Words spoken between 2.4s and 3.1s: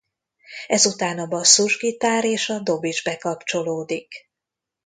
a dob is